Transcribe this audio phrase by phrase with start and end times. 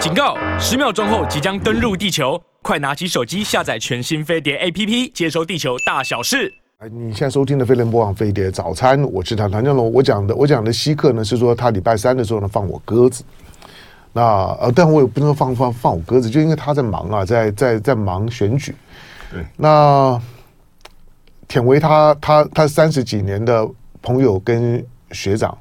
[0.00, 0.34] 警告！
[0.58, 6.50] 十秒钟后即将登陆地球，快拿起手机下载全新飞碟 APP，接收地球大小事。
[6.78, 9.92] 哎你现在收听的飞碟联播网飞碟早餐，我是唐唐湘龙。
[9.92, 13.22] 我讲的我讲的稀客呢，是说他礼拜三的时候呢放我鸽子。
[14.14, 14.22] 那
[14.58, 18.74] 呃，但我也不能放放放我鸽子，就因为他在忙啊，在在在忙选举。
[19.30, 20.18] 对，那
[21.46, 23.68] 田维他他他三十几年的
[24.00, 24.82] 朋友跟
[25.12, 25.54] 学长。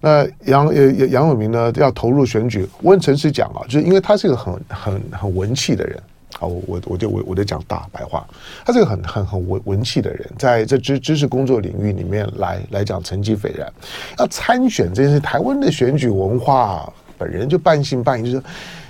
[0.00, 6.02] 那杨呃杨永明呢要投入选举，我很诚实讲啊，就是因为他是一个很很很文气的人
[6.38, 8.26] 啊，我我就我我就讲大白话，
[8.64, 13.70] 他是个很很很文文气的人，在这知知识工作领域里面来来讲成绩斐然。
[14.18, 18.44] 要参选这件事，台湾的选举文化本人就半信半疑，就说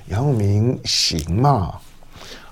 [0.08, 1.74] 杨永明行嘛，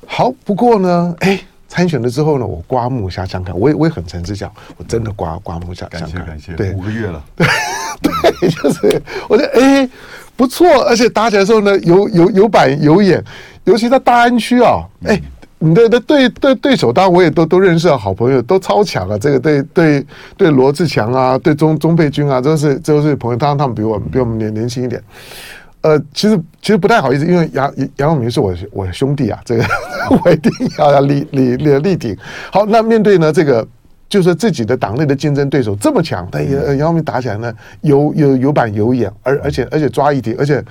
[0.06, 1.40] 好，不过呢，哎。
[1.68, 6.10] 参选了之后呢，我刮目相相看，我也我也很诚实讲，我真的刮刮目相相看。
[6.10, 7.46] 感谢感谢，对，五个月了，对
[8.40, 9.88] 对，就是我觉得哎
[10.34, 13.22] 不错，而且打起来的时候呢，有有有板有眼，
[13.64, 15.20] 尤其在大安区啊，哎，
[15.58, 25.02] 你的的对对对手，当然我也都都认识啊，好朋友都超强啊，这个对对对罗志强啊，对钟钟佩君啊，都是都是朋友，当然他们比我比我们年年轻一点。
[25.80, 29.64] 呃，其实其实不太好意思，因为杨杨永明是我我兄弟啊，这个
[30.24, 32.16] 我一定要要力力力力挺。
[32.52, 33.66] 好，那面对呢这个，
[34.08, 40.64] 就是自己的党内的竞争对手这么强，但杨杨永明打起来呢，有有有板有眼，而而且而且抓一点，而且。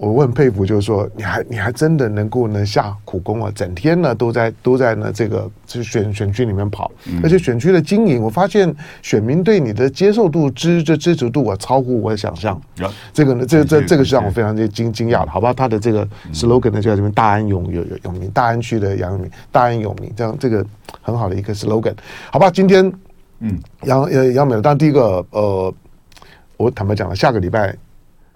[0.00, 6.88] 我很佩服，就是说，你还你还真的能够呢下苦功啊，整天呢都在都在呢这个这选选区里面跑，
[7.20, 12.60] 而且选区的经营，我发现选民对你的接受度、支这支持度啊，超乎我的想象。
[13.12, 15.52] 这个呢，这这这个是让我非常的惊惊讶的，好吧？
[15.52, 17.10] 他的这个 slogan 呢就叫什么？
[17.10, 20.64] 大安永有有永明，大安区的杨永明，大安永明，这样这个
[21.02, 21.94] 很好的一个 slogan，
[22.30, 22.48] 好吧？
[22.48, 22.92] 今天，
[23.40, 25.74] 嗯，杨呃杨美，当然第一个呃，
[26.56, 27.76] 我坦白讲了，下个礼拜。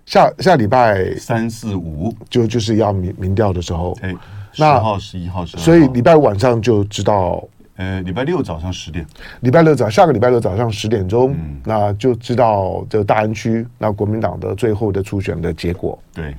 [0.07, 2.15] 下下礼拜三四五。
[2.29, 4.15] 就就是要民民调的时候，哎，
[4.53, 7.43] 十号、十一号、十，所以礼拜五晚上就知道，
[7.77, 9.07] 呃，礼拜六早上十点，
[9.41, 15.99] 礼拜六早下个礼拜六早上十点钟，嗯，那就知道这个大安区那国民党的最后的初选的结果。
[16.13, 16.35] 对，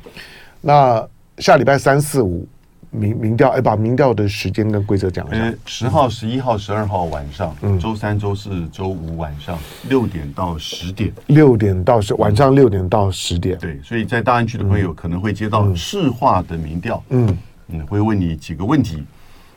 [0.61, 1.05] 那
[1.37, 2.47] 下礼拜三四五。
[2.93, 5.53] 民民调，哎，把民调的时间跟规则讲一下。
[5.65, 9.57] 十号、十一号、十二号晚上，嗯，周三、周四、周五晚上
[9.89, 13.57] 六点到十点，六点到十晚上六点到十点。
[13.57, 17.37] 对，所以在大安区的朋友可能会接到市话的民调，嗯
[17.69, 19.03] 嗯，会问你几个问题。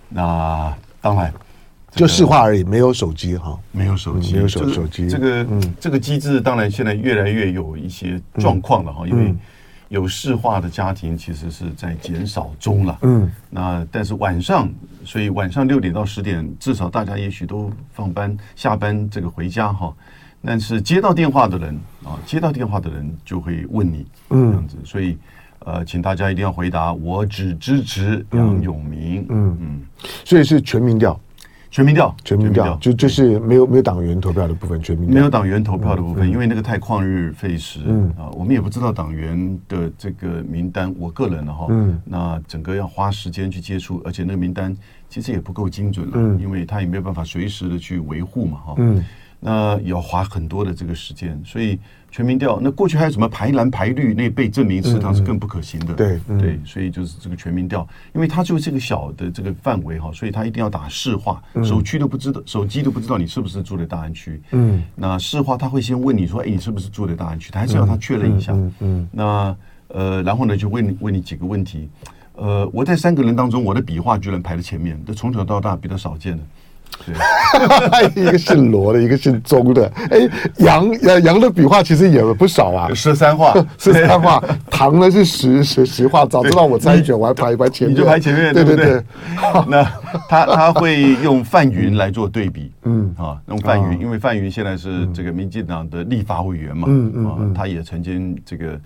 [0.09, 1.33] 那当然，
[1.91, 5.09] 就市话而已，没有手机哈，没有手机，没有手手机。
[5.09, 9.35] 这个嗯，这个机制当然现在越来越有一些状况了哈，因为。
[9.89, 14.69] 有事化的家庭其实是在减少中了，嗯，那但是晚上，
[15.05, 19.95] 所以晚上六点到十点，至少大家也许都放班下班这个回家哈，
[20.45, 21.75] 但是接到电话的人
[22.05, 25.17] 啊，接到电话的人就会问你，嗯，这样子，所以
[25.61, 29.57] 呃，请大家一定要回答，我只支持杨永明，嗯。
[29.61, 29.81] 嗯，
[30.25, 31.19] 所以是全民调。
[31.77, 35.15] 全民调，全民调，就就是没有没有党员投票的部分，全民调。
[35.15, 40.91] 没有党员投票的部分，因为那个太旷日费时，嗯啊，我们也不知道党员的这个名单。
[40.99, 44.75] 我个人的哈，嗯，那整个要花时间去接触，而且那个名单
[45.11, 49.05] 其实也不够精准了，嗯，因为他也没有办法随时的去维护嘛，哈，嗯。
[49.47, 51.79] 那要花很多的这个时间，所以
[52.11, 55.95] 全民调，那过去还有什么排蓝排绿，那被证明实际上是更不可行的。
[55.95, 64.43] 对对，所以就是这个全民调，因为它就是这个小的这个范围哈，所以它一定要打市话，手区都不知道，手机都不知道你是不是住在大安区。
[64.51, 67.53] 嗯，那市话他会先问你说，哎，你是不是住在大安区？
[67.53, 68.53] 他还是要他确认一下。
[68.81, 69.57] 嗯，那
[69.87, 71.89] 呃，然后呢，就问你问你几个问题。
[72.35, 76.43] 呃，我在三个人当中，我的笔画居然排在前面，这从小到大比较少见的。
[77.05, 77.15] 对，
[78.23, 79.91] 一个姓罗的，一个姓钟的。
[80.11, 84.43] 哎，杨杨杨的笔画其实也不少啊，十三画， 十三画。
[84.71, 86.25] 唐呢是十十十画。
[86.27, 89.03] 早知道我参选，我还排一排前面，你就排前面，对对对。
[89.69, 89.85] 那
[90.29, 98.79] 他他会用范云来做对比，嗯啊，用范云，因为范云现在是这个民进党的立法委员嘛，嗯嗯，他也曾经这个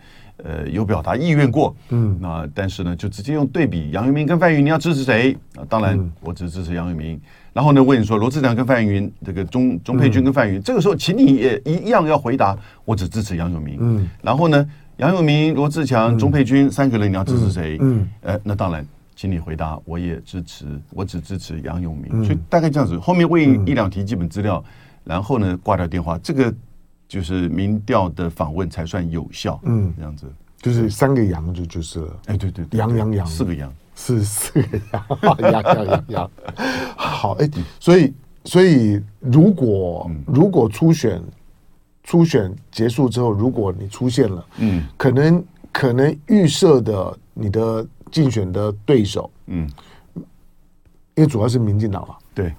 [0.44, 5.36] 呃有表达意愿过，嗯，那但是呢，就直接用对比，杨永明跟范云，你要支持谁？
[5.56, 7.20] 啊，当然我只支持杨永明。
[7.52, 13.76] 然后呢，问你说罗志强跟范云，这个钟钟佩君跟范云，嗯、这个时候，请你也一样要回答，我只支持杨永明。
[13.80, 14.64] 嗯，然后呢，
[14.98, 17.76] 杨永明、罗志强、钟佩君三个人，你要支持谁？
[17.80, 18.86] 嗯，呃，那当然，
[19.16, 22.08] 请你回答，我也支持，我只支持杨永明。
[22.12, 24.70] 嗯、所以大概这样子，后面问一两题基本资料，嗯、
[25.04, 26.54] 然后呢，挂掉电话，这个
[27.10, 29.58] 就是民调的访问才算有效。
[29.64, 32.20] 嗯，这样子，就是三个羊就就是了。
[32.26, 33.72] 哎，对对，羊羊羊，四个羊。
[33.96, 35.06] 是四个羊，
[35.40, 36.30] 羊羊羊羊。
[36.96, 38.14] 好，哎，所以
[38.44, 41.20] 所以如果如果初选
[42.04, 49.68] 初选结束之后，如果你出现了，嗯，可能可能预设的你的竞选的对手，嗯，
[51.16, 52.54] 因为主要是民进党嘛，对，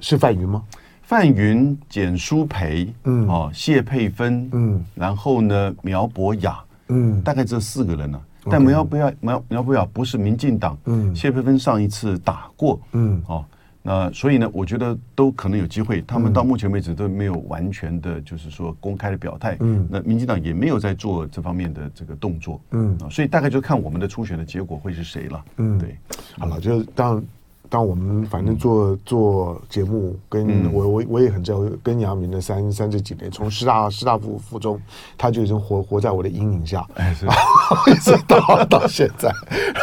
[0.00, 0.64] 是范云吗？
[1.10, 8.46] 范云、简书培，嗯哦，谢佩芬，嗯，然后呢，苗博雅，嗯大概这四个人呢、啊。
[8.48, 13.44] 但苗博雅苗苗博雅不是民进党，嗯谢佩芬上一次打过，嗯哦，
[13.82, 16.00] 那所以呢，我觉得都可能有机会。
[16.02, 19.56] 他们到目前为止都没有完全的，就是说公开的表态。
[19.58, 22.60] 嗯那民进党也没有在做这方面的这个动作。
[22.70, 25.44] 嗯啊，所以大概就看我们的初选的结果会是谁了。
[25.56, 25.96] 嗯对，
[26.38, 27.20] 好了，就当
[27.70, 34.78] 当我们反正做做节目，跟我我我也很在乎，跟杨明的三三这几年，从师大师大附附中，
[35.16, 37.26] 他就已经活活在我的阴影下，哎是。
[37.86, 39.32] 一直到到现在。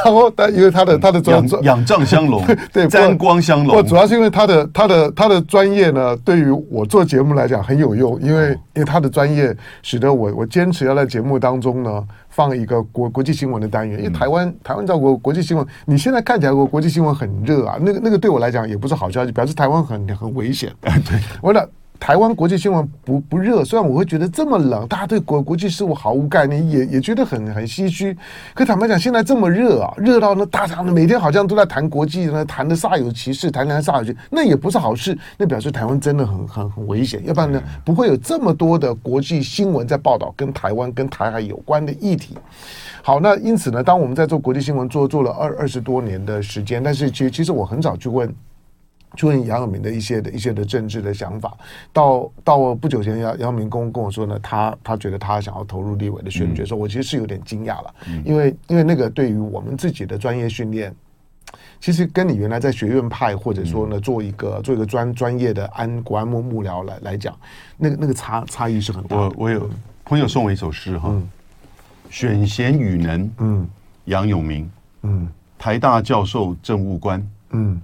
[0.03, 2.43] 然后但因为他的他的专仰仰仗相龙，
[2.73, 3.75] 对沾光相龙。
[3.75, 12.03] 不，主要是因为他的他的他的专业呢，对于我做节目来讲很有用，因为因为他的专业使得我我坚持要在节目当中呢
[12.37, 20.71] 放一个国国际新闻的单元，因为台湾台湾在国国际新闻，你现在看起来国国际新闻很热啊，那个那个对我来讲也不是好消息，表示台湾很很危险。
[20.81, 21.67] 对，我讲。
[21.99, 28.15] 台湾国际新闻不不热，虽然我会觉得这么冷，大家对国国际事务毫无概念，也也觉得很很唏嘘。
[28.53, 37.21] 可坦白讲，现在这么热啊，热到呢，大家每天好像都在谈国际呢，谈的煞有其事，谈谈煞有其事，那也不是好事，那表示台湾真的很很很危险。
[37.25, 42.37] 要不然呢，不会有这么多的国际新闻在报道跟台湾跟台海有关的议题。
[43.01, 48.33] 好，那因此呢，当我们在做国际新闻做做了二二十多年的时间，但是其实其实我很少去问。
[49.17, 51.57] 去问杨永明的一些的一些的政治的想法，
[51.91, 60.93] 到到不久前，杨杨永明公跟我说呢，他他觉得他想要投入立委的选举，说、嗯、我其实是有点惊讶了，嗯、因为因为那个对于我们自己的专业训练，
[61.81, 67.35] 其实跟你原来在学院派或者说呢做一个做一个专专业的安国安幕幕僚来来讲，
[67.75, 69.23] 那个那个差差异是很大的。
[69.23, 69.67] 我我有
[70.05, 71.27] 朋友送我一首诗哈，嗯、
[72.11, 73.67] 选贤与能，嗯，
[74.05, 74.69] 杨永明，
[75.01, 75.27] 嗯，
[75.57, 77.81] 台大教授政务官，嗯。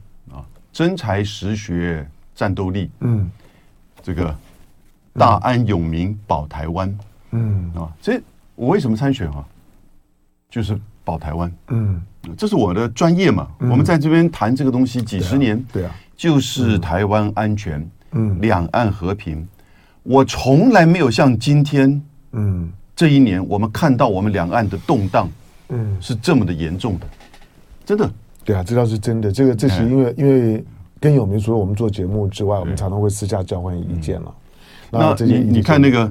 [0.73, 3.29] 真才实学战斗力，嗯，
[4.01, 4.35] 这个
[5.13, 6.97] 大安永明保台湾，
[7.29, 7.71] 嗯。
[7.75, 8.19] 啊，这
[8.55, 9.45] 我为什么参选啊？
[10.49, 12.01] 就是保台湾，嗯，
[12.35, 13.47] 这是我的专业嘛。
[13.59, 19.47] 我们在这边谈这个东西几十年，对啊，就是台湾安全，嗯，两岸和平。
[20.01, 25.29] 我从来没有像今天，嗯，这一年我们看到我们两岸的动荡，
[25.69, 27.07] 嗯，是这么的严重的，
[27.85, 28.11] 真的。
[28.43, 29.31] 对啊，这倒是真的。
[29.31, 30.63] 这个这是因为因为
[30.99, 34.35] 跟有明除了我们做节目之外，我们常常会私下交换意见了。
[34.91, 36.09] 那你你看那个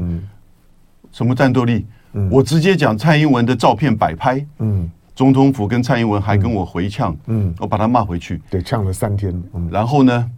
[1.13, 1.87] 什么战斗力？
[2.31, 9.43] 我直接讲蔡英文的照片摆拍，嗯，总统府跟蔡英文还跟我回呛，嗯，我把他骂回去，对，呛了三天。
[9.71, 10.31] 然后呢，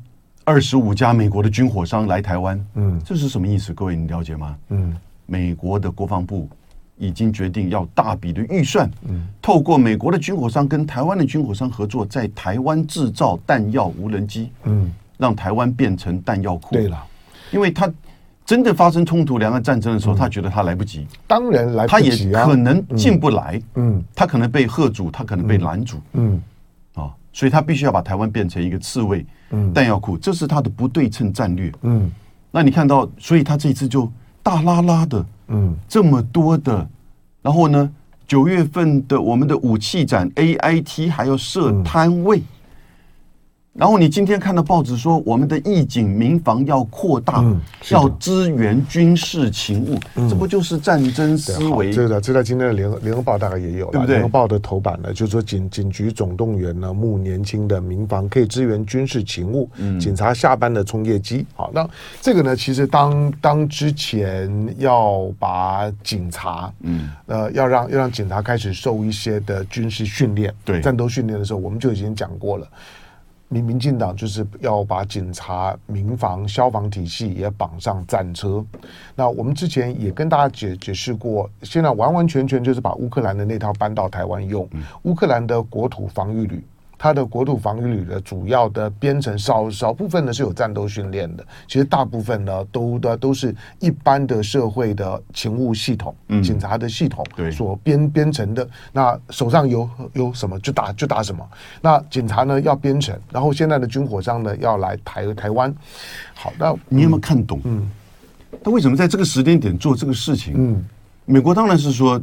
[0.44, 3.72] 二十五家美国的军火商来台湾，嗯，这是什么意思？
[3.72, 4.56] 各位你了解吗？
[4.68, 4.96] 嗯，
[5.26, 6.48] 美国的国防部。
[6.96, 16.74] 已经决定要大笔的预算，嗯，透过美国的军火商跟台湾的军火商合作，在台湾制造弹药无人机，嗯，让台湾变成弹药库。
[16.74, 17.04] 对了，
[17.50, 17.92] 因为他
[18.46, 26.40] 真的发生冲突、两岸战争的时候，他觉得他来不及，当然来不及啊，他也可能进不来，嗯，他可能被喝阻，他可能被拦阻，嗯，
[26.94, 32.08] 啊，所以他必须要把台湾变成一个刺猬，嗯，弹药库，这是他的不对称战略，嗯，
[32.52, 34.08] 那你看到，所以他这次就
[34.44, 35.26] 大拉拉的。
[35.48, 36.88] 嗯，这么多的，
[37.42, 37.90] 然后呢，
[38.26, 42.38] 九月份的我们的武器展 AIT 还要设摊位。
[42.38, 42.42] 嗯
[43.74, 51.92] 然后你今天看到报纸说，我们的义警民防要扩大，嗯、要支援军事勤务，嗯、这不就是战争思维？
[51.92, 54.14] 对的这在今天的联合联合报大概也有了，对不对？
[54.14, 61.44] 联合报的头版呢，就是说警警局总动员呢，募年轻的民防可以支援军事勤务，嗯、警察下班的冲业机。
[61.56, 61.84] 好，那
[62.20, 72.68] 这个呢，其实当当之前要把警察，嗯，呃，要让要让警察开始受一些的军事训练，对战斗训练的时候，我们就已经讲过了。
[73.54, 78.64] 民民进党就是要把警察、民防、消防体系也绑上战车。
[79.14, 84.68] 那我们之前也跟大家解解释过，现在完完全全就是把乌克兰的那套搬到台湾用。
[85.02, 86.64] 乌克兰的国土防御旅。
[87.04, 98.66] 它的国土防御旅的主要的编成少少部分呢是有战斗训练的，其实大部分呢都的都是一般的社会的勤务系统、嗯、警察的系统所编编成的。
[98.90, 101.46] 那手上有有什么就打就打什么。
[101.82, 105.70] 那警察呢要编成，然后现在的军火商呢要来台台湾。
[106.32, 107.60] 好，那你有没有看懂？
[107.64, 107.86] 嗯，
[108.64, 110.54] 他为什么在这个时间点做这个事情？
[110.56, 110.82] 嗯，
[111.26, 112.18] 美国当然是说。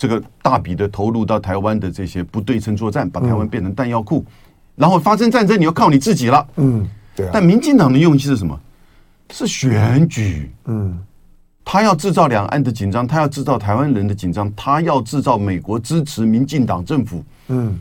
[0.00, 4.24] 这个大笔的投入到台湾的这些不对称作战，把台湾变成弹药库，
[4.74, 6.48] 然后发生战争，你要靠你自己了。
[6.56, 7.28] 嗯，对。
[7.30, 8.58] 但民进党的用意是什么？
[9.30, 10.50] 是选举。
[10.64, 10.98] 嗯，
[11.66, 17.22] 他要制造两岸的紧张，他要制造台湾人的紧张，他要制造美国支持民进党政府。
[17.48, 17.78] 嗯，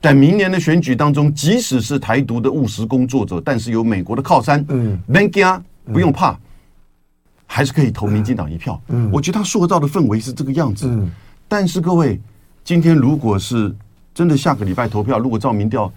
[0.00, 6.36] 在明年的选举当中，即使是台独的务实工作者，但是有美国的靠山，嗯，别惊，不用怕，
[7.46, 8.82] 还是可以投民进党一票。
[8.88, 10.88] 嗯，我觉得他塑造的氛围是这个样子。
[10.88, 11.08] 嗯，
[11.52, 12.18] 但是各位，
[12.64, 13.70] 今天如果是
[14.14, 15.92] 真的下个礼拜投票，如果照民调，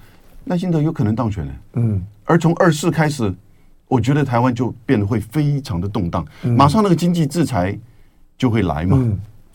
[0.48, 1.54] 赖清德有可能当选呢。
[1.76, 3.34] 嗯，而从二四开始。
[3.88, 6.26] 我觉得台湾就变得会非常的动荡，
[6.58, 7.78] 马上那个经济制裁
[8.36, 8.98] 就会来嘛，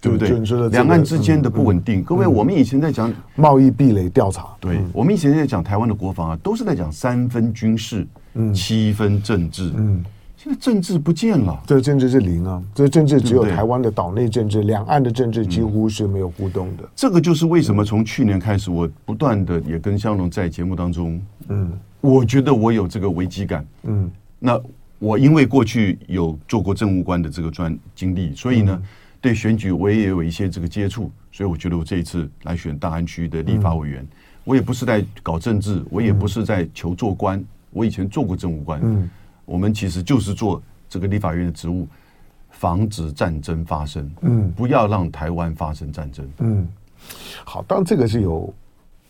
[0.00, 0.30] 对不对？
[0.69, 8.07] 两岸之间的不稳定，各位，我们以前在讲贸易壁垒调查，对，我们以前在讲台湾的国防啊，都是在讲三分军事，
[8.54, 10.04] 七分政治，嗯，
[10.42, 16.88] 现在政治不见了，这政治是零啊，这政治只有台湾的岛内政治，两岸的政治几乎是没有互动的。
[16.97, 21.70] 这个就是为什么从去年开始，我不断的也跟香龙在节目当中，嗯，
[22.00, 24.11] 我觉得我有这个危机感，嗯。
[24.38, 24.59] 那
[24.99, 28.82] 我因为过去有做过政务官的这个专经历，所以呢，
[29.20, 34.09] 对选举我也有一些这个接触，所以我觉得我这一次来选大安区的立法委员，
[34.44, 38.80] 我也不是在搞政治，我也不是在求做官，我以前做过政务官，
[39.50, 41.88] 我们其实就是做这个立法院的职务，
[42.50, 46.69] 防止战争发生，嗯，不要让台湾发生战争，嗯，
[47.45, 48.54] 好，当然这个是有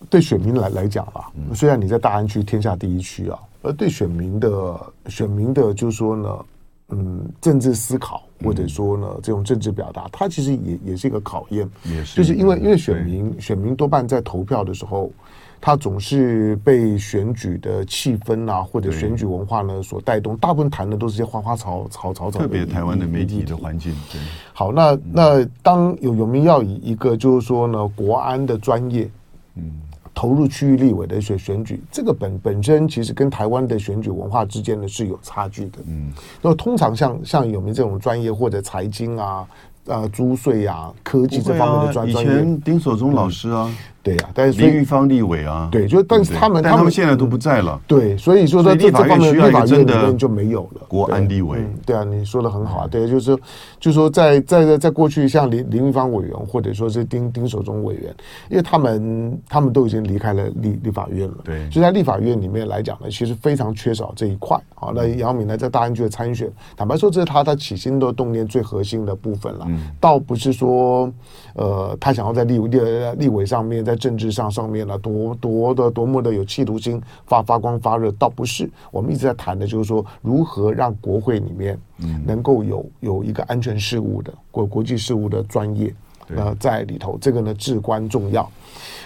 [0.09, 3.39] 对选民来来讲啊，虽然你在大安区天下第一区啊。
[3.63, 6.45] 而对选民的选民的，就是说呢，
[6.89, 15.13] 嗯，政治思考或者说呢，这种政治表达，它其实也也是一个考验，也是，就是因为因为选民选民多半在投票的时候，
[15.61, 23.95] 他总是被选举的气氛啊，或者选举文化呢所带动，大部分谈的都是些花花草草草草，特别台湾的媒体的环境。
[24.11, 24.21] 对，
[24.53, 29.11] 好，那那当有有民要以一个就是说呢，国安的专业，
[29.57, 29.83] 嗯。
[30.13, 35.79] 投入区域立委的选选举，这个本本身其实跟台湾的选举文化之间呢是有差距的。
[35.87, 36.13] 嗯，
[36.43, 39.49] 那通常像像有没有这种专业或者财经啊、
[39.87, 43.73] 呃租税啊、科技这方面的专业，以前丁守中老师啊。
[44.03, 47.79] 对呀，但是林玉芳立委啊，对，就但是他们，他们现在都不在了。
[47.87, 50.83] 对，所以说在这方面，立法院里面就没有了。
[50.89, 52.89] 国安立委，对啊，你说的很好啊。
[52.91, 53.37] 对，就是，
[53.79, 58.15] 就是说，在在在过去，像林林玉芳委员，或者说是丁丁守中委员，
[58.49, 61.37] 因为他们他们都已经离开了立立法院了。
[61.45, 64.59] 对，就在立法院里面来讲呢，其实非常缺少这一块。
[64.75, 69.67] 好，那杨敏呢，在大安区的参选，坦白说，这是他他起心的动念最核心的部分了。
[69.69, 71.13] 嗯倒不是说，
[71.55, 72.81] 呃，他想要在立立
[73.19, 74.71] 立委上面，在政治上上。
[74.71, 78.71] 面呢多多的多么的有企图心，发发光发热，倒不是。
[78.93, 81.77] 我们一直在谈的就是说，如何让国会里面
[82.25, 85.93] 能够有有一个安全事务的国国际事务的专业
[86.37, 88.49] 呃在里头，这个呢至关重要。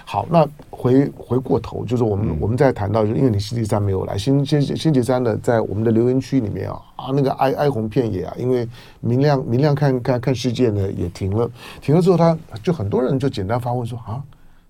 [0.05, 8.69] 好，那回回过头就是我们、嗯、我们在谈到，就因为你星期三没有来，星星星期三呢，在我们的留言区里面啊啊那个哀哀鸿遍野啊，因为
[9.01, 11.51] 明亮明亮看看看世界呢也停了，
[11.81, 14.23] 停了之后他就很多人就简单发问说啊。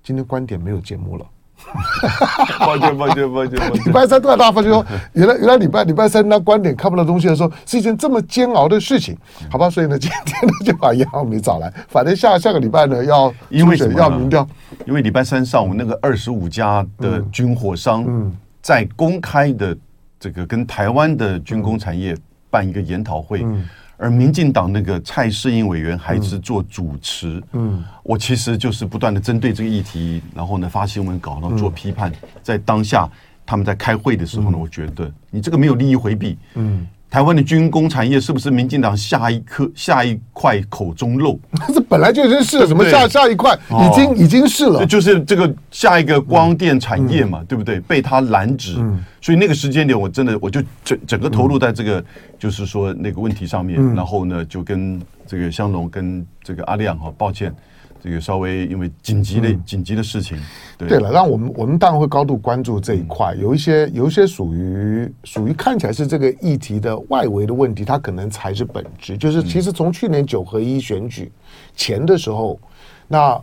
[0.05, 1.25] 今天观点没有节目了，
[2.61, 3.59] 抱歉抱歉抱歉。
[3.87, 4.85] 礼拜三突然大家发现说，
[5.15, 9.17] 原来原来礼拜礼拜三那观点看不到东西的时候，是一件这么煎熬的事情，
[9.51, 9.71] 好吧？
[9.71, 14.47] 所以呢，今天呢就把杨浩明找来，反正下下个礼拜呢要因为什么要民调，
[14.85, 18.31] 因为礼拜三上午那个二十五家的军火商
[18.61, 19.75] 在公开的
[20.21, 22.15] 这个跟台湾的军工产业
[22.51, 23.43] 办一个研讨会。
[24.05, 32.13] 而民进党那个蔡适应委员还是做主持，嗯，我其实就是不断的针对这个议题，然后呢发新闻稿，然后做批判。
[32.43, 33.09] 在当下
[33.47, 36.87] 他们在开会的时候呢，我觉得你这个没有利益回避，嗯。
[37.15, 41.39] 台湾的军工产业是不是民进党下一颗下一块口中肉？
[41.73, 47.79] 这本来就已经是了，什么下下一块，已经已经是了，就是这个下一个光电产业嘛，对不对？
[47.79, 48.75] 被他拦止，
[49.21, 52.05] 所以那个时间点，我真的我就整整个投入在这个，
[52.37, 57.55] 就是说那个问题上面，然后呢，就跟这个香龙跟这个阿亮哈，抱歉。
[58.05, 60.39] 这个稍微因为紧急的紧急的事情，
[60.77, 69.17] 对对了，那我们我们当然会高度关注这一块，有一些有一些属于属于看起来是这个议题的外围的问题，它可能才是本质。
[69.17, 71.33] 就是其实从去年九合一选举
[71.75, 72.61] 前的时候，
[73.09, 73.41] 那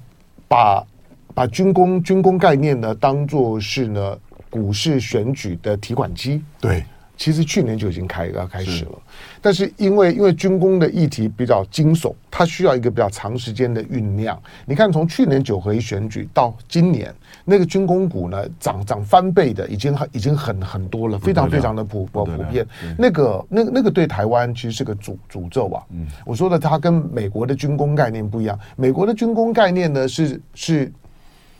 [0.47, 0.85] 把
[1.33, 4.15] 把军工军工概念呢当做是呢
[4.47, 6.83] 股市选举的提款机，对。
[7.21, 8.91] 其实去年就已经开要开始了，
[9.39, 14.35] 但是因为因为军工的议题比较惊悚，它需要一个比较长时间的酝酿。
[14.65, 17.13] 你看，从去年九合一选举到今年，
[17.45, 22.65] 那个军工股呢涨涨翻倍的，已经很已经很很多了，非常非常的普普普遍。
[22.97, 25.83] 那个那个那个对台湾其实是个诅诅咒啊。
[25.91, 30.91] 嗯，我说的它跟美国的军工概念不一样，美国的军工概念呢是是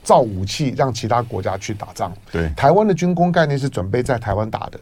[0.01, 4.79] 造武器让其他国家去打仗，对，台湾的军工概念是准备在台湾打的。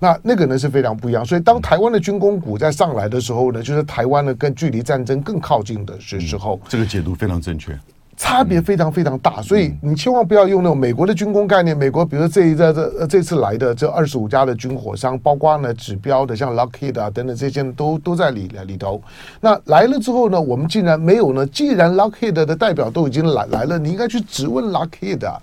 [0.00, 1.24] 那那个呢是非常不一样。
[1.24, 6.58] 所以当台湾的军工股在上来的时候呢，就是台湾呢跟距离战争更靠近的时时候。
[6.68, 7.78] 这个解读非常正确。
[8.16, 11.74] 差别非常非常大，所以你千万不要用那种美国的军工概念。
[11.74, 19.02] 美国比如说这一这这这次来的这二十五家的军火商，包括呢指标的像 Lockheed 啊等等这些都都在里里头。
[19.40, 21.46] 那来了之后呢，我们竟然没有呢？
[21.46, 25.40] 既然 Lockheed 的代表都已经来来了，你应该去质问 Lockheed 啊。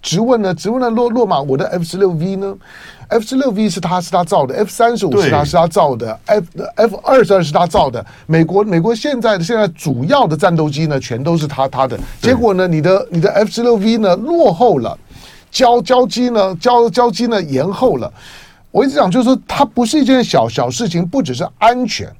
[0.00, 0.54] 质问呢？
[0.54, 0.88] 质问呢？
[0.88, 2.54] 洛洛马，我的 F 十六 V 呢
[3.08, 8.04] ？F 十六 V 是他是他造的，F 三十五是他是他造的，F F 二十二是他造的。
[8.26, 11.98] 美国美国现在的现在主要的战斗机呢，全都是他他的。
[12.20, 14.98] 结果呢，你的你的 F 十六 V 呢落后了，
[15.50, 18.12] 交交机呢交交机呢延后了。
[18.70, 22.10] 我一直讲就是说，它不是一件小小事情，不只是安全，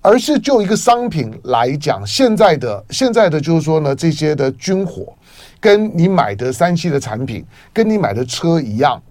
[0.00, 5.12] 而是就一个商品来讲，现在的现在的就是说呢，这些的军火。
[5.60, 9.02] 跟你买的三 C 的产品，跟你买的车一样，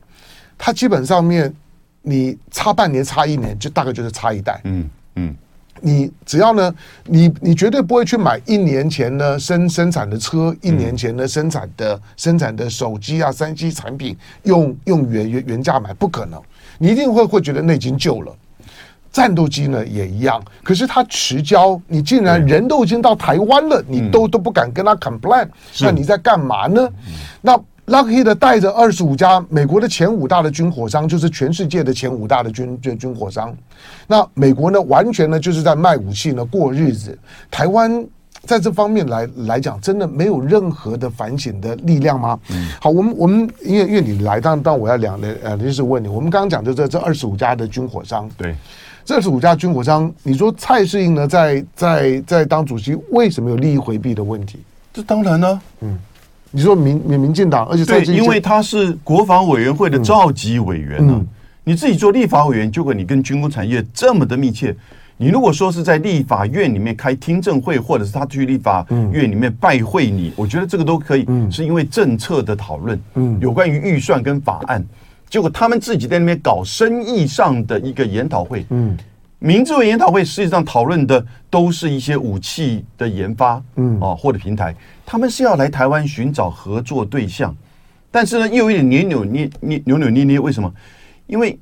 [0.57, 1.53] 它基本上面
[2.01, 4.60] 你差半年、差一年，就大概就是差一代。
[4.63, 5.36] 嗯嗯，
[5.81, 6.74] 你只要呢，
[7.05, 16.41] 你你绝对不会去买一年前呢生生产的车，一年前呢生产的生产的手机啊、三 G 产品，用用原原原价买，不可能，
[16.77, 18.36] 你一定会会觉得那已经旧了。
[19.12, 25.48] 战斗机呢也一样，可是它迟交，你竟然人都已经到台湾了，你都都不敢跟他 complain，
[25.81, 26.89] 那你在干嘛呢？
[27.39, 27.55] 那
[27.87, 33.55] Lockheed 带着二十五家美国的前五大的军火商，就是全世界的前五大的军军军火商。
[34.07, 37.17] 那美国呢，完全呢就是在卖武器呢过日子。
[37.51, 38.05] 台湾
[38.43, 42.39] 在这方面来来讲，真的没有任何的反省的力量吗？
[42.51, 48.55] 嗯好，我们我们因为因为你来，当当我要两呃就是问你，我们刚刚讲就这这二十五家的军火商，对。
[49.05, 54.59] 这二十五家军火商，你说蔡适应呢，在在在当主席，为什么有利益回避的问题？
[54.93, 55.99] 这当然呢，嗯，
[56.55, 61.19] 你说民民民进党，而且对，因为他是国防委员会的召集委员呢，
[61.63, 64.75] 你自己做立法委员，结果你跟军工产业这么的密切，
[65.17, 74.86] 你如果说是在立法院里面开听证会，或者是他去立法院里面拜会你，我觉得这个都可以，是因为政策的讨论，嗯，有关于预算跟法案。
[75.29, 78.96] 结果他们自己在那边搞生意上的一个研讨会，嗯，
[79.46, 84.74] 明治会研讨会实际上讨论的都是一些武器的研发，嗯，啊，或者平台，
[85.06, 87.53] 他们是要来台湾寻找合作对象，
[88.10, 90.74] 但是呢，又有点扭扭捏捏、扭扭捏捏，为什么？
[91.27, 91.60] 因为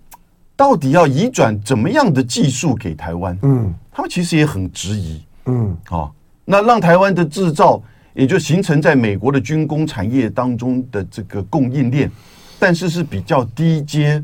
[0.56, 3.36] 到底要移转怎么样的技术给台湾？
[3.42, 6.12] 嗯，他们其实也很质疑，嗯，啊，
[6.46, 7.82] 那让台湾的制造
[8.14, 12.12] 也就形成在美国的军工产业当中的这个供应链。
[12.60, 14.24] 但是是比较低阶，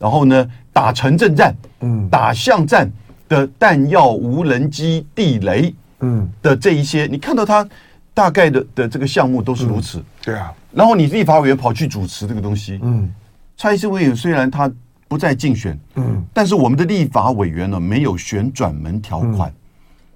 [0.00, 2.90] 然后呢，打城镇战，嗯，打巷战
[3.28, 6.26] 的弹药、无人机、地雷，嗯。
[6.40, 7.68] 的这一些，你看到他
[8.14, 10.50] 大概的的这个项目都是如此，对啊。
[10.72, 13.12] 然后你立法委员跑去主持这个东西，嗯，
[13.58, 14.72] 蔡英文虽然他
[15.06, 19.52] 不再竞选，嗯，但是我们的立法委员呢没有旋转门条款，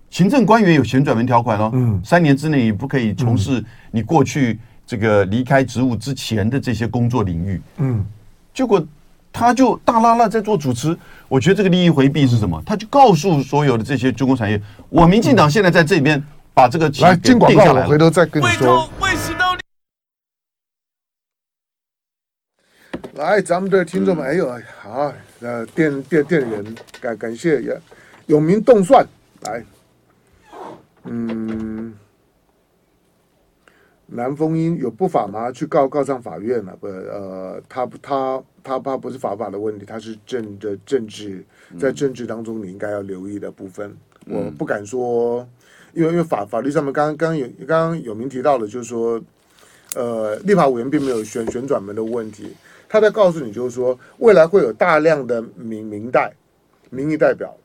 [0.09, 4.59] 行政官员有旋转门条款哦，嗯，三年之内你不可以从事你过去。
[4.87, 8.05] 这个离开职务之前的这些工作领域，嗯，
[8.53, 8.87] 结果
[9.35, 10.97] 他就大拉拉在做主持。
[11.29, 12.63] 我觉得这个利益回避是什么？
[12.65, 16.23] 他就告诉所有的这些军工产业，我民进党现在在这边
[16.55, 18.89] 把这个来进广告，我回头再跟你说。
[23.15, 24.49] 来，咱们的听众们，哎呦，
[24.81, 27.81] 好，呃，电电电源感感谢也
[28.27, 29.05] 永明动算
[29.43, 29.65] 来，
[31.05, 31.93] 嗯。
[34.07, 35.51] 南丰英有不法吗？
[35.51, 36.77] 去告告上法院了？
[36.79, 41.45] 不，呃，他他他他不是法法的问题，他是政的政治，
[41.79, 43.97] 在政治当中你应该要留意的部分。
[44.27, 45.47] 我不敢说，
[45.95, 49.21] 因为因为法法律上面刚刚刚有刚刚有明提到的，就是说，
[49.95, 52.55] 呃，立法委员并没有旋旋转门的问题。
[52.89, 56.33] 他在告诉你，就是说，未来会有大量的民民代
[56.91, 57.57] 民意代表，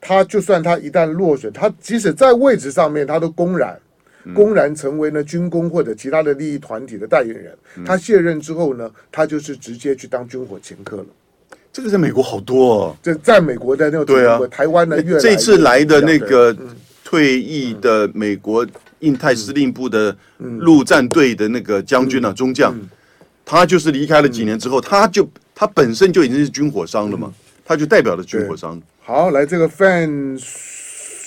[0.00, 3.80] 他就算他一旦落选，他即使在位置上面，他都公然。
[4.32, 11.06] 公然成为呢军工或者其他的利益团体的代言人，他卸任之后呢，他就是直接去当军火掮客了。
[11.72, 16.56] 这个在美国好多哦，在在美国的那个对啊，台湾的越这次来的那个
[17.02, 18.66] 退役的美国
[19.00, 22.74] 印太司令部的陆战队的那个将军啊，中将，
[23.44, 27.32] 他就是离开了几年之后，他就他本身就已经是军火商了嘛，
[27.64, 28.80] 他就代表了军火商。
[29.02, 29.68] 好，来这个。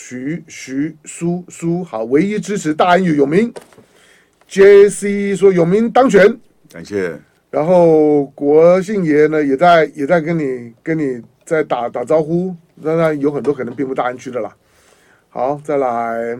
[0.09, 3.53] 徐徐苏苏好，唯一支持大安与永明。
[4.49, 6.39] JC 说永明当选，
[6.71, 7.19] 感谢。
[7.51, 14.55] 然后国姓爷呢也在也在跟你跟你在打打招呼，当然有很多可能并不大安区的啦。
[15.27, 16.39] 好，再来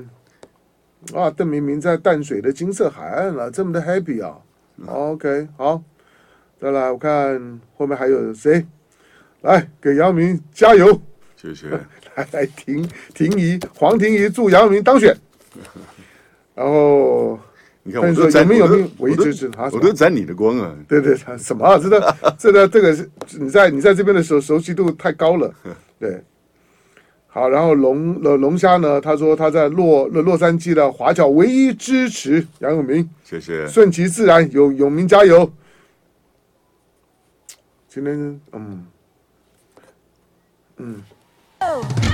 [1.14, 4.38] 啊，邓明明在淡水的金色海岸了，这么的 happy 啊。
[4.86, 5.84] OK，好，
[6.62, 8.66] 再来我看后面还有谁？
[9.42, 11.02] 来给杨明加油，
[11.36, 11.68] 谢谢。
[12.18, 15.16] 来来，婷婷宜黄婷宜祝杨永明当选。
[16.56, 17.40] 然后
[17.84, 20.76] 你看，我都沾有没有我一直是他，我都沾你的光啊。
[20.88, 21.78] 对对，什么啊？
[21.78, 23.08] 这个 这个这个是
[23.40, 25.54] 你在你在这边的时候熟悉度太高了。
[26.00, 26.20] 对，
[27.28, 29.00] 好，然后龙龙龙虾呢？
[29.00, 33.08] 他说他在洛洛洛杉矶的华侨唯一支持杨永明。
[33.24, 33.68] 谢谢。
[33.68, 35.52] 顺其自然，永永明加油。
[37.88, 38.86] 今天嗯
[40.78, 41.02] 嗯，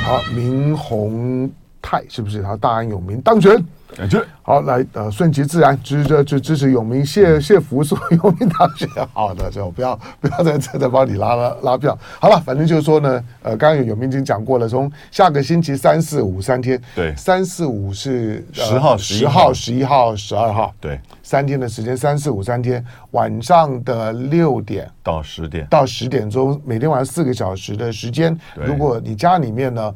[0.03, 1.51] 好，明红。
[1.93, 2.41] 泰是不是？
[2.41, 3.63] 他大安永明当选。
[3.95, 11.95] 感觉好，来呃，顺其自然，支持支支持永明，谢谢福说永明当选，好的，就不要 不要再再再帮你拉拉拉票。
[12.19, 25.67] 好了，反正就是说呢，呃，刚刚有永明已经讲过了，从下个星期三四五三天，对，三四五是十号、十号、十一号、十二号，对，三天的时间，三四五三天，晚上的六点到十点。
[25.69, 28.35] 到十点钟，每天晚上四个小时的时间。
[28.55, 29.93] 如果你家里面呢，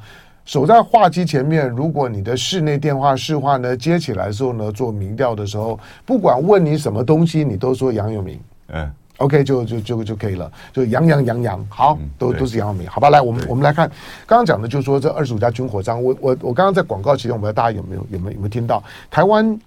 [0.47, 13.09] 守在话机前面，如果你的室内电话市话呢接起来的时候呢，做民调的时候，不管问你什么东西，你都说杨永明，嗯，OK 就就就就可以了，就杨杨杨杨，好，嗯、都都是杨永明，好吧？
[13.09, 13.89] 来，我们我们来看，
[14.25, 18.81] 刚刚讲的就是说这二十五家军火商，我我我刚刚在广告期间，我不知道大家有没有有没有有没有听到
[19.11, 19.59] 台湾？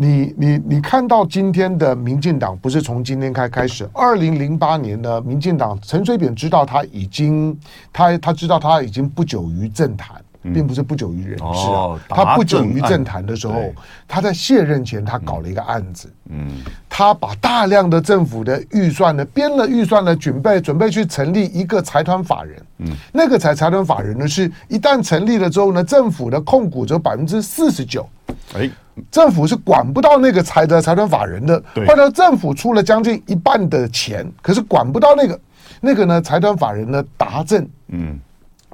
[0.00, 7.58] 你你你看到今天的民进党不是从今天开开始，二零零八年呢民进党陈水扁知道他已经
[7.92, 11.68] 他他知道他已经不久于政坛，并不是不久于人世
[12.08, 13.72] 他不久于政坛的时候，
[14.06, 28.08] 他在卸任前他搞了一个案子，嗯，他把大量的政府的预算呢编了预算呢，准备准备去成立一个财团法人，嗯，那个财财团法人呢是一旦成立了之后呢，政府的控股只有百分之四十九，
[28.54, 28.70] 哎。
[29.12, 35.40] 政府是管不到那个财的财团法人的，或者政府出了将近一半的钱，可是管不到那个
[35.80, 38.18] 那个呢财团法人呢达政嗯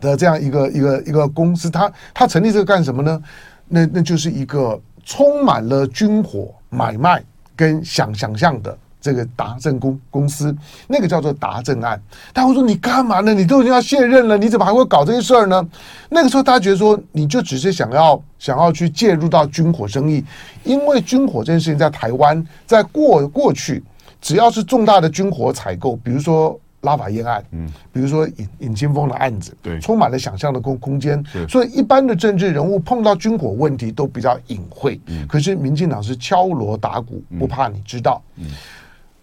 [0.04, 3.22] 的这样一个一个一个公司，他他成立这个干什么呢？
[3.66, 7.22] 那那就是一个充满了军火买卖
[7.56, 8.76] 跟想想象的。
[9.04, 10.56] 这个达政公公司，
[10.88, 12.00] 那个叫做达政案。
[12.32, 13.34] 他会说：“你干嘛呢？
[13.34, 15.62] 你都已经要卸任了，你怎么还会搞这些事儿呢？”
[16.08, 20.24] 那个时候，大家觉得说，你就只是想要想要去介入到军火生意，
[20.62, 23.84] 因为军火这件事情在台湾，在过过去，
[24.22, 31.22] 只要是重大的军火采购，比如说拉法叶案，嗯，比如说尹尹清峰的案子，对，充满了想象的空空间。
[31.48, 35.00] 所以，一般的政治人物碰到军火问题都比较隐晦。
[35.06, 38.22] 嗯，可是民进党是敲锣打鼓，不怕你知道。
[38.36, 38.46] 嗯。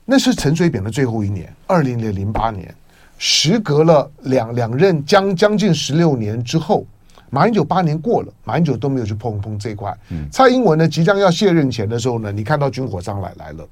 [0.03, 2.73] 那是陈水扁的最后一年，二零零零八年，
[3.17, 6.85] 时隔了两两任将将近十六年之后，
[7.31, 9.91] 马英九八年过了，马英九都没有去碰碰这块。
[10.11, 13.67] 嗯，蔡英文呢，即将要卸任前的时候呢，你看到军火商来来了，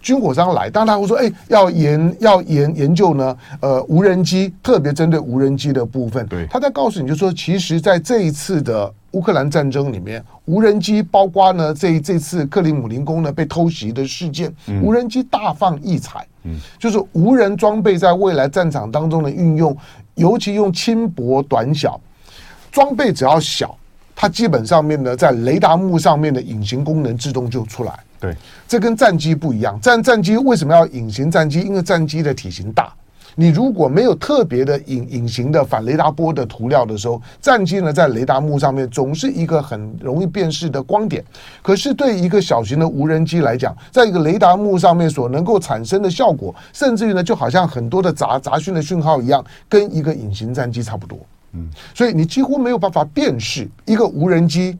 [0.00, 6.26] 军火商来，当然他会说，哎，要研要研研究呢，呃，无人机，特别针对无人机的部分。
[6.26, 8.92] 对，他在告诉你，就说，其实在这一次的。
[9.12, 14.50] 乌克兰战争里面，无人机包括呢，这这次克里姆林宫呢被偷袭的事件，
[14.82, 16.26] 无人机大放异彩。
[16.44, 19.76] 嗯，就是无人装备在未来战场当中的运用，
[20.14, 22.00] 尤其用轻薄短小
[22.72, 23.76] 装备，只要小，
[24.16, 27.92] 它基本上面呢，在雷达幕上面的隐形功能自动就出来。
[28.18, 28.34] 对，
[28.66, 29.78] 这跟战机不一样。
[29.80, 31.60] 战战机为什么要隐形战机？
[31.60, 32.92] 因为战机的体型大。
[33.34, 41.24] 你如果没有特别的隐隐形的反雷达波的涂料的时候，战机呢在雷达幕上面总是一个很容易辨识的光点。
[41.62, 51.18] 可是对一个小型的无人机来讲，在一个雷达幕上面所能够产生的效果，甚至于呢就好像很多的杂杂讯的讯号一样，跟一个隐形战机差不多。
[51.52, 54.78] 嗯，所以你几乎没有办法辨识一个无人机。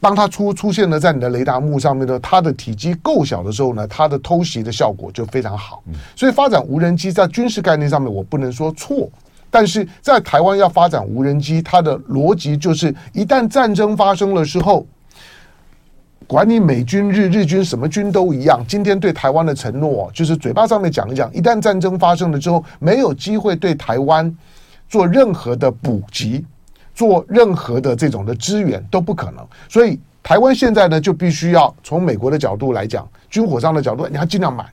[0.00, 5.82] 当它出出现了在你的雷达幕上面呢，它的体积够小的时候呢，它的偷袭的效果就非常好。
[6.14, 9.10] 所以发展无人机在军事概念上面，我不能说错，
[9.50, 14.86] 但是在台湾要发展无人机，它的逻辑就是一旦战争发生了之后，
[16.28, 24.32] 管你美军、日日军什么军都一样，今天对台湾的承诺就是嘴巴上面讲一讲，一旦战争发生了之后，没有机会对台湾
[24.88, 26.44] 做任何的补给。
[26.94, 34.66] 做任何的这种的支援都不可能，所以台湾现在呢就必须要从美国的角度来讲，军火商的角度，你要尽量买，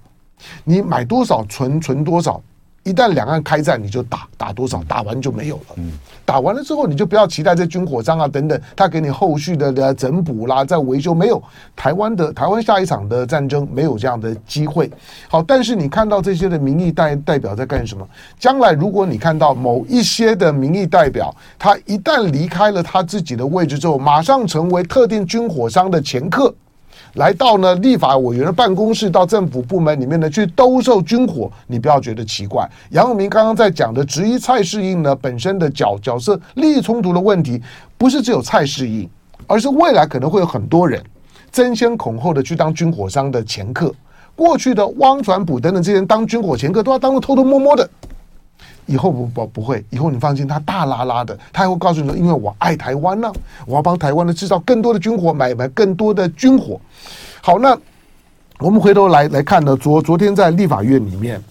[0.64, 2.42] 你买多少存存多少。
[2.86, 5.62] 一旦两岸开战，你就打打多少，打完就没有了。
[5.78, 5.92] 嗯，
[6.24, 11.42] 打完了之后，你就不要期待这军火商啊等等，他给你后续的的整补啦，再维修没有。
[11.76, 14.88] 台湾的台湾下一场的战争没有这样的机会。
[15.28, 18.08] 好，但是你看到这些的民意代代表在干什么？
[18.40, 26.54] 将来如果你看到某一些的民意代表，他一旦离开了他自己的位置之后，马上成为特定军火商的掮客。
[27.16, 32.70] 来到呢立法委员的办公室，到政府部门里面呢去兜售军火，你不要觉得奇怪。
[32.92, 37.62] 杨永明刚刚在讲的质疑蔡适应呢本身的角角色利益冲突的问题，
[37.98, 39.10] 不是只有蔡适应，
[39.48, 41.02] 而是未来可能会有很多人
[41.52, 43.94] 争先恐后的去当军火商的掮客。
[44.36, 47.90] 过去的汪传普等等这些人当军火掮客，都要当的偷偷摸摸的。
[48.86, 53.32] 以后不不不会，以后你放心，他大拉拉的，他还会告诉你说，因为我爱台湾呢、
[53.66, 56.80] 我要帮台湾呢制造更多的军火，买买更多的军火。
[57.42, 57.78] 好，那
[58.60, 61.42] 我们回头来来看呢，昨昨天在立法院里面。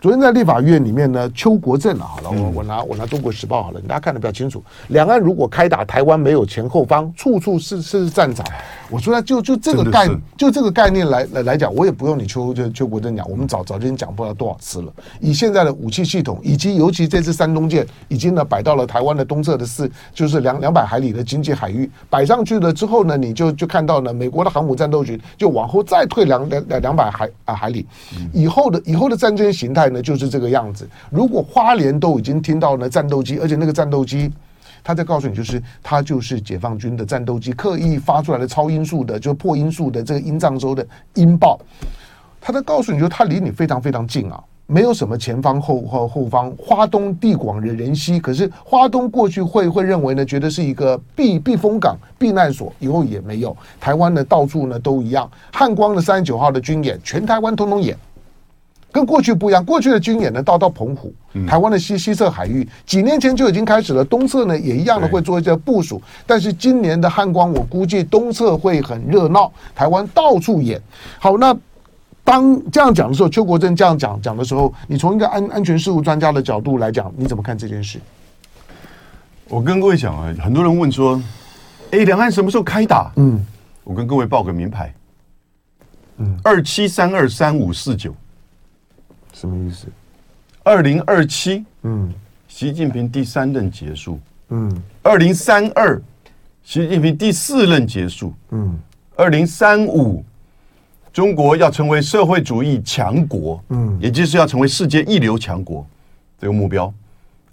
[0.00, 4.64] 昨天在立法院里面呢，邱国正啊，好了，我我拿我拿中国时报好了，大家看的比较清楚。
[4.88, 8.46] 两岸如果开打，台湾没有前后方，处处是是战场。
[8.90, 10.08] 我说呢，就就这个概，
[10.38, 14.90] 就这个概念来来来讲，我也不用你邱邱邱国正讲，我们早早就已经讲不知道多少次了。
[15.20, 27.86] 以现在的武器系统，以及尤其这次山东舰已经呢摆到了台湾的东侧的四，就是两两百海里的经济海域，摆上去了之后呢，你就就看到呢，美国的航母战斗群就往后再退两两两两百海啊海里，
[28.32, 29.89] 以后的以后的战争形态。
[29.90, 30.88] 呢，就是这个样子。
[31.10, 34.32] 如果花莲都已经听到了战斗机，而且那个战斗机，
[34.82, 41.60] 他在告诉你，就是他就是解放军的战斗机刻意发出来的超音速的，就破音速的这个音障轴的音爆，
[42.40, 53.54] 他在告诉你，就他离你非常非常近啊，没有什么前方后后后方，花东地广人人稀，可是花东过去会会认为呢，觉得是一个避避风港、避难所，以后也没有。
[53.78, 55.30] 台湾呢，到处呢都一样。
[55.52, 57.96] 汉光的三十九号的军演，全台湾通通演。
[58.92, 61.14] 跟过去不一样，过去的军演呢，到到澎湖、
[61.46, 64.04] 台湾的西西侧海域，几年前就已经开始了。
[64.04, 66.02] 东侧呢，也一样的会做一些部署。
[66.26, 70.80] 但是今年的汉光，我估计东侧会很热闹，台湾到处演。
[71.18, 71.56] 好，那
[72.24, 78.00] 当这样讲的时候，邱国正这样讲讲的时候，你从一个安安全事务专家的角度来讲，你怎么看这件事？
[79.48, 81.22] 我跟各位讲啊，很多人问说，
[81.92, 83.12] 哎，两岸什么时候开打？
[83.16, 83.44] 嗯，
[83.84, 84.92] 我跟各位报个名牌，
[86.18, 88.12] 嗯，二七三二三五四九。
[89.40, 89.86] 什么意思？
[90.62, 92.12] 二零二七，嗯，
[92.46, 94.70] 习近平第三任结束，嗯，
[95.02, 95.98] 二零三二，
[96.62, 98.78] 习近平第四任结束，嗯，
[99.16, 100.22] 二零三五，
[101.10, 105.86] 中国要成为社会主义强国，嗯，也就是要成为世界一流强国
[106.38, 106.92] 这个目标。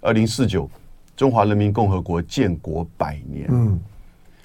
[0.02, 0.68] 二零四九，
[1.16, 3.80] 中华人民共和国建国百年，嗯，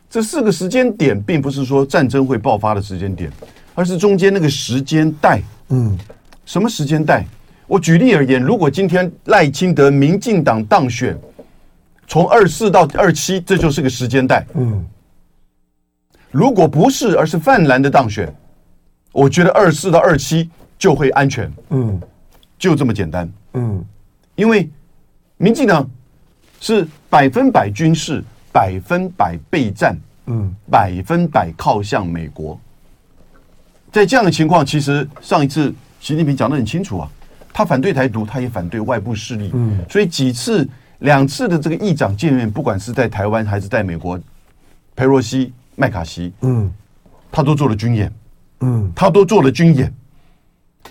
[0.10, 3.30] 这四个时间点并不是说战争会爆发的时间点，
[3.76, 5.98] 而是中间那个时间带，嗯。
[6.46, 7.26] 什么时间带？
[7.66, 11.18] 我举例而言，如果今天赖清德民进党当选，
[12.08, 14.46] 从二四到二七，这就是个时间带。
[14.54, 14.86] 嗯，
[16.30, 18.32] 如果不是，而是泛蓝的当选，
[19.14, 21.52] 我觉得二四到二七就会安全。
[21.70, 22.00] 嗯，
[22.60, 23.32] 就这么简单。
[23.54, 23.84] 嗯，
[24.36, 24.70] 因为
[25.38, 25.90] 民进党
[26.60, 32.60] 是百分百军事，百分百备战，嗯，百分百靠向美国。
[33.90, 35.74] 在这样的情况，其实上一次。
[36.04, 37.10] 习近平讲得很清楚啊，
[37.54, 39.50] 他反对台独，他也反对外部势力。
[39.54, 40.68] 嗯，所以几次、
[41.00, 44.20] 两次的这个议长见面，不管是在台湾还是在美国，
[44.98, 46.70] 佩洛西、麦卡锡，嗯，
[47.32, 48.12] 他都做了军演，
[48.60, 49.94] 嗯，他都做了军演。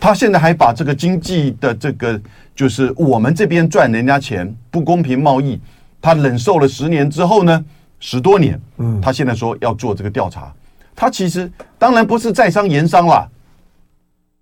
[0.00, 2.18] 他现在还把这个经济的这个，
[2.56, 5.60] 就是我们这边赚人家钱，不公平贸易，
[6.00, 7.62] 他忍受了十年之后呢，
[8.00, 10.50] 十多年，嗯，他现在说要做这个调查，
[10.96, 13.28] 他其实当然不是在商言商了。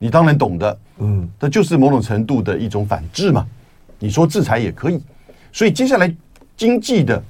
[0.02, 3.46] 你当然懂的，嗯，这就是某种程度的一种反制嘛。
[3.98, 4.98] 你说制裁也可以，
[5.52, 6.12] 所以接下来
[6.56, 7.22] 经济的、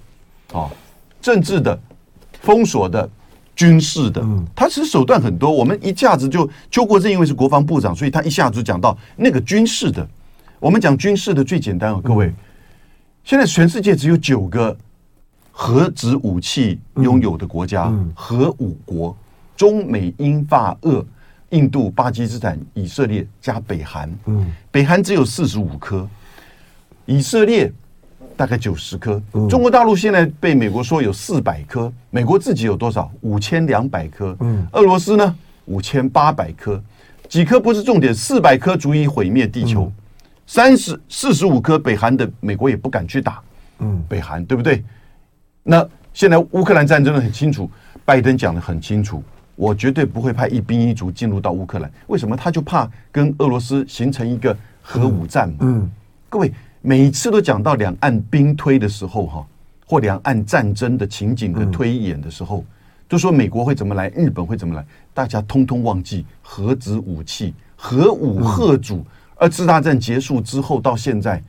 [0.52, 0.70] 啊
[1.20, 1.78] 政治的、
[2.40, 3.06] 封锁的、
[3.56, 5.50] 军事的，他其实手段很多。
[5.50, 10.08] 我们一下子就邱国正因为是国防部长，所以他一下子讲到那个军事的。
[10.60, 12.32] 我们讲军事的最简单啊，各位，
[13.24, 14.74] 现在全世界只有九个
[15.50, 19.16] 核子武器拥有的国家，核武国，
[19.56, 21.04] 中美英法俄。
[21.50, 26.08] 印度、巴基斯坦、以色列加北韩，嗯，北韩只有四十五颗，
[27.06, 27.70] 以色列
[28.36, 33.10] 大概九十颗，中国大陆现在被美国说有四百颗，美国自己有多少？
[33.20, 35.36] 五千两百颗，嗯，俄罗斯呢？
[35.66, 36.82] 五千八百颗，
[37.28, 39.92] 几颗不是重点，四百颗足以毁灭地球，
[40.46, 43.40] 三十四十五颗，北韩的美国也不敢去打，
[43.80, 44.82] 嗯，北韩对不对？
[45.62, 47.70] 那现在乌克兰战争的很清楚，
[48.04, 49.22] 拜登讲的很清楚。
[49.60, 52.34] 我绝对不会派一兵一卒进入到乌克兰，为什么？
[52.34, 55.56] 他就怕跟俄罗斯形成一个核武战嘛。
[55.60, 55.90] 嗯，
[56.30, 59.46] 各位每一次都讲到两岸兵推的时候，哈，
[59.84, 62.64] 或两岸战争的情景的推演的时候，
[63.06, 69.04] 就说美国会怎么来，日本会怎么来，大家通通忘记核子武器、核武吓阻。
[69.36, 71.42] 二次大战结束之后到现在，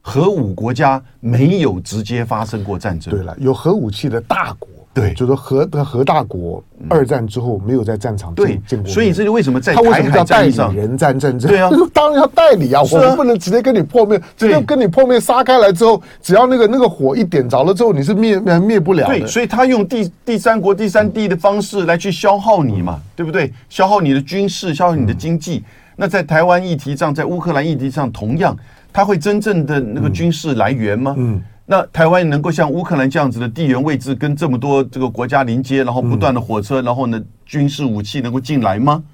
[0.00, 3.12] 核武国家没有直接发生过战争。
[3.12, 4.68] 对了，有核武器的大国。
[4.94, 8.90] 对，就是核的核大国，二战之后没有在战场对见过。
[8.90, 11.38] 所以这就为什么在他为什么叫代理人战争？
[11.38, 19.18] 对啊， 当然要代理啊，我们不能直接跟你破灭，直接跟你破灭杀开来之后，只要那个那个火一点着了之后，你是灭灭灭不了的。
[19.18, 23.52] 对，所以他用第第三国第三地的方式来去消耗你嘛，对不对？
[23.68, 25.62] 消耗你的军事，消耗你的经济。
[25.94, 28.56] 那在台湾议题上，在乌克兰议题上，同样，
[28.92, 31.14] 他会真正的那个军事来源吗？
[31.16, 31.42] 嗯。
[31.70, 39.04] 那台湾能够像乌克兰这样子的地缘位置跟这么多这个国家连接，然后不断的火车，然后呢军事武器能够进来吗？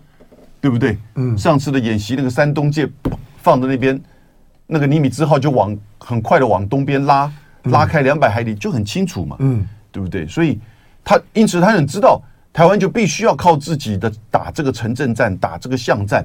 [0.61, 0.97] 对不对？
[1.17, 2.89] 嗯，上次的演习那个山东舰
[3.39, 4.01] 放在那边，
[4.69, 7.31] 那个尼米兹号就往很快的往东边拉，
[7.65, 10.25] 拉开两百海里就很清楚嘛，嗯，对不对？
[10.27, 10.61] 所以
[11.03, 16.25] 他因此他很知道台湾就必须要靠自己的打这个城镇战，打这个巷战，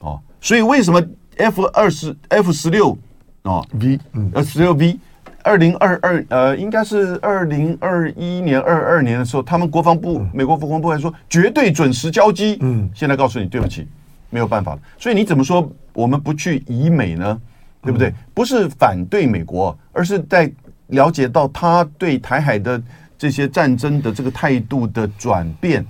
[0.00, 1.02] 哦，所以为什么
[1.38, 2.96] F 二十 F 十六
[3.42, 3.98] 哦 V
[4.34, 4.98] 呃十六 V。
[5.44, 12.58] 二零二二呃，应该是二零二一年二二年的时候，他们国防部、美国国防部还说绝对准时交机。
[12.60, 13.86] 嗯，现在告诉你，对不起，
[14.28, 14.80] 没有办法了。
[14.98, 17.40] 所以你怎么说我们不去以美呢？
[17.80, 18.12] 对不对？
[18.34, 20.50] 不是反对美国，而是在
[20.88, 22.82] 了解到他对台海的
[23.16, 25.86] 这些战争的这个态度的转变，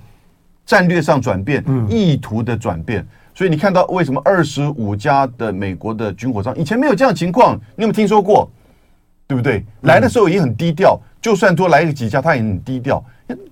[0.65, 3.05] 战略上转变，意图的转变。
[3.39, 7.55] 所以你看到为什么二十五家的美国的军火商以前没有这样情况？
[7.77, 8.51] 你有没有听说过？
[9.27, 9.65] 对不对？
[9.83, 13.01] 来的时候也很低调，就算多来个几家，他也很低调。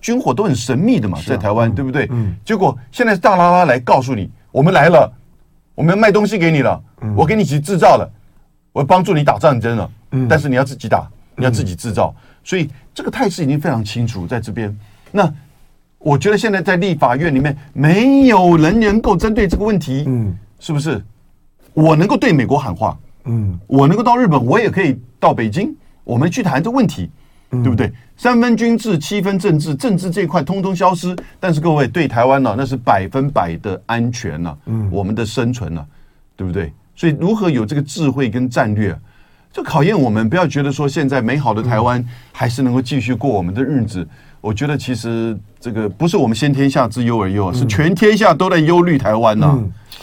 [0.01, 2.09] 军火都很神秘的嘛，在台湾，对不对？
[2.43, 5.09] 结果现在是大拉拉来告诉你，我们来了，
[5.73, 6.83] 我们要卖东西给你了，
[7.15, 8.11] 我给你一起制造了，
[8.73, 9.89] 我帮助你打战争了。
[10.27, 14.77] 但是你要自己打，你要自己制造，所以这个态势已经非常清楚在这边。
[15.13, 15.33] 那
[15.99, 21.03] 我觉得现在在立法院里面，没有人能够针对这个问题，嗯，是不是？
[21.73, 22.97] 我能够对美国喊话。
[23.25, 27.09] 嗯，我能够到日本，我也可以到北京，我们去谈这个问题，
[27.49, 27.91] 对不对？
[28.15, 31.13] 三分军制，七分政治，政治这一块通通消失。
[31.39, 35.85] 但是各位对台湾呢，那是百分百的安全呐，嗯，我们的生存呐，
[36.37, 36.71] 对不对？
[36.95, 38.97] 所以如何有这个智慧跟战略，
[39.51, 40.29] 就考验我们。
[40.29, 44.07] 不要觉得说现在美好的台湾还是能够继续过我们的日子。
[44.41, 49.57] 我觉得其实这个不是我们先天下之忧而忧，是全天下都在忧虑台湾呐。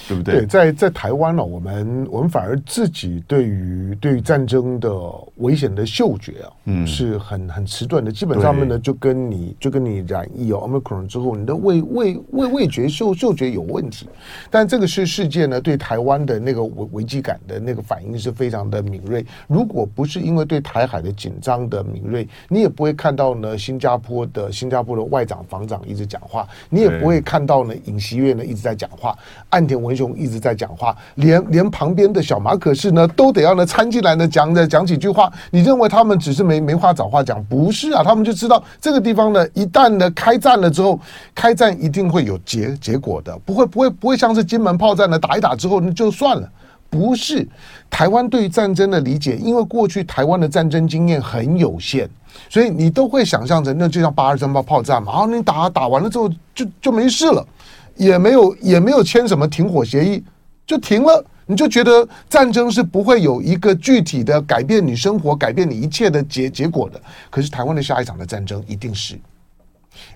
[0.09, 0.41] 对不对？
[0.41, 4.91] 对，在在台湾呢，我们我们反而自己对于对于战争的
[5.37, 8.13] 危险的嗅觉啊，嗯，是很很迟钝的。
[8.13, 14.07] 基本上面呢，就跟你就跟你染疫哦，Omicron 之后，你的味味味味觉嗅嗅觉有问题。
[14.51, 19.25] 但这个是世界呢对台湾的那个危危机感的那个反应是非常的敏锐。
[19.49, 29.17] 如果不是因为对台海的紧张的敏锐，你也不会看到呢新加坡的新加坡的外长防长一直讲话，你也不会看到呢尹锡悦呢一直在讲话，
[29.49, 29.94] 岸田文。
[29.95, 35.33] 兄一直在讲话，连连旁边的小马可是呢都得要呢掺进来呢讲的讲几句话。
[35.51, 37.43] 你认为他们只是没没话找话讲？
[37.45, 40.99] 不是啊，他们就知道这个地方呢，一旦呢开战了之后，
[41.35, 46.49] 开战一定会有结结果的，不会不会不会像是金门炮战呢打一打之后那就算了。
[46.91, 47.45] 不是，
[47.91, 52.09] 台湾对于战争的理解，因为过去台湾的战争经验很有限，
[52.49, 57.45] 所以你都会想象着那就像八二三炮炮战嘛，然后你打打完了之后就就没事了。
[57.97, 60.23] 也没有也没有签什么停火协议，
[60.67, 61.25] 就停了。
[61.47, 66.99] 你就觉得战争是不会有一个具体的改变你生活、改变你一切的结结果的。
[67.29, 69.19] 可是台湾的下一场的战争一定是，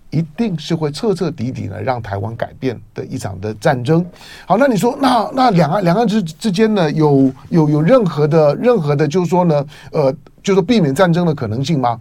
[0.08, 4.02] 一定是会彻彻底底的让台湾改变的一场的战争。
[4.46, 10.14] 好，那你说，那那两岸两岸之之间呢，有有有任何的任何的，就是说呢，呃。
[10.48, 12.00] 就是避免战争的可能性吗？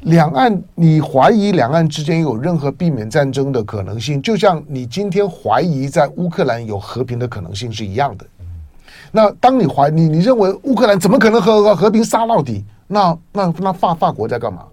[0.00, 8.26] 两岸，你怀疑两岸之间有任何避免战争的可能性，就像你今天怀疑在乌克兰有和平的可能性是一样的。
[9.12, 12.64] 那当你怀你你认为乌克兰怎么可能和和平杀到底？
[12.88, 14.64] 那那那法法国在干嘛？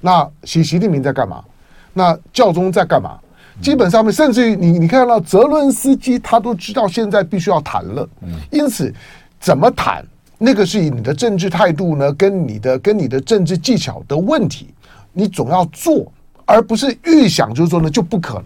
[0.00, 1.44] 那习习近平在干嘛？
[1.92, 3.18] 那教宗在干嘛？
[3.60, 8.08] 基本上面，甚至于你你看到泽伦斯基，他都知道现在必须要谈了。
[8.50, 8.90] 因此，
[9.38, 10.02] 怎么谈？
[10.42, 14.68] 那个是以你的政治态度呢，跟你的跟你的政治技巧的问题，
[15.12, 16.10] 你总要做，
[16.46, 18.44] 而不是预想就是说呢就不可能。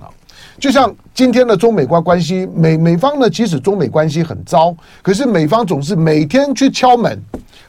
[0.58, 7.16] 就像今天的中美关关系，美美方呢，即使中美关系很糟，可是美方总是每天去敲门，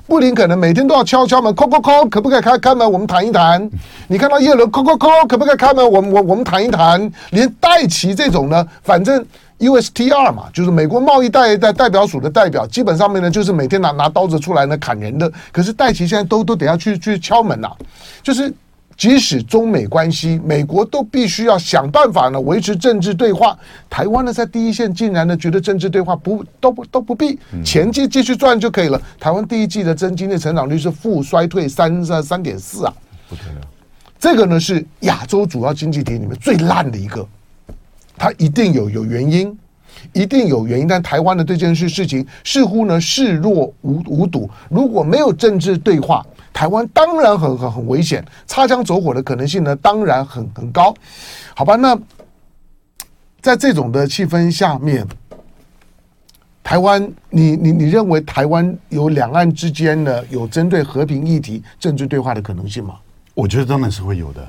[0.07, 2.91] 布林可能每天都要敲敲门，敲敲敲，可不可以开开门？
[2.91, 3.69] 我们谈一谈。
[4.07, 5.87] 你看到叶伦敲敲敲，可不可以开门？
[5.87, 7.11] 我们我我们谈一谈。
[7.29, 9.23] 连戴琪这种呢，反正。
[9.59, 15.31] USTR 嘛，就是美国贸易代代代表署的代表，基本上面呢，就是每天拿拿刀子出来呢砍人的。
[15.51, 17.75] 可是戴奇现在都都得要去去敲门呐、啊，
[18.21, 18.53] 就是
[18.97, 23.57] 即使中美关系，美国都必须要想办法呢维持政治对话。
[23.89, 29.01] 台湾呢在第一线，竟然呢觉得政治对话不都不都不必，钱继继续赚就可以了。
[29.19, 32.93] 台湾第一季的真经济成长率是负衰退三三点四啊，
[33.29, 33.67] 不得了。
[34.17, 37.25] 这个呢是亚洲主要经济体里面最烂的一个，
[38.17, 39.57] 它一定有有原因，
[40.13, 40.87] 一定有原因。
[40.87, 46.25] 但台湾的这件事事情似乎呢视若无无睹，如果没有政治对话。
[46.53, 50.95] 台湾当然很很很危险，擦枪走火的可能性呢，当然很很高，
[51.53, 51.75] 好吧？
[51.75, 51.99] 那
[53.41, 55.05] 在这种的气氛下面，
[56.63, 62.95] 台湾，你你你认为台湾有两岸之间呢有针对和平议题政治对话的可能性吗？
[63.33, 64.47] 我觉得当然是会有的，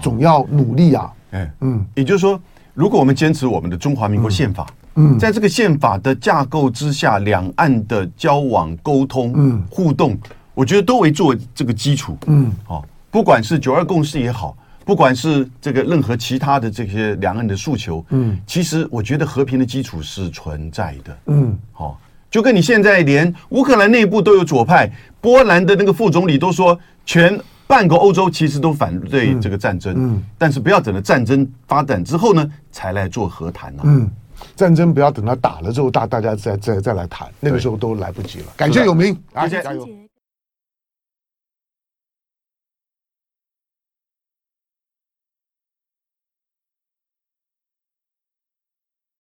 [0.00, 1.12] 总要努力啊。
[1.32, 2.40] 哎，嗯，也就是说，
[2.78, 4.64] 如果我们坚持我们的中华民国宪法，
[4.94, 10.16] 嗯，在这个宪法的架构之下，两岸的交往、沟通、嗯，互动。
[10.54, 21.96] 我觉得都为做这个基础，嗯，哦，不管是九二共识也好，不管是这个任何其他的这些两岸的诉求，嗯，其实我觉得和平的基础是存在的，嗯，哦，
[22.30, 24.88] 就跟你现在连乌克兰内部都有左派，
[25.20, 27.36] 波兰的那个副总理都说，全
[27.68, 34.10] 半个欧洲其实都反对这个战争，嗯，但是不要等到战争发展之后呢，才来做和谈呢，嗯，
[34.56, 38.46] 战争不要等到打了之后大大家再再再来谈，那个时候都来不及了。
[38.56, 39.86] 感谢有明，谢谢，加油。